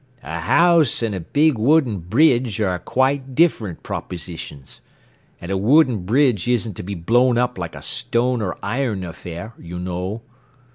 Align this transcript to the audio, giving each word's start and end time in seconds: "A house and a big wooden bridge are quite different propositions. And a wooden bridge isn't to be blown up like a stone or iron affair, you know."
"A 0.23 0.39
house 0.39 1.03
and 1.03 1.13
a 1.13 1.19
big 1.19 1.59
wooden 1.59 1.99
bridge 1.99 2.59
are 2.59 2.79
quite 2.79 3.35
different 3.35 3.83
propositions. 3.83 4.81
And 5.39 5.51
a 5.51 5.57
wooden 5.57 6.05
bridge 6.05 6.47
isn't 6.47 6.73
to 6.77 6.81
be 6.81 6.95
blown 6.95 7.37
up 7.37 7.59
like 7.59 7.75
a 7.75 7.83
stone 7.83 8.41
or 8.41 8.57
iron 8.63 9.03
affair, 9.03 9.53
you 9.59 9.77
know." 9.77 10.23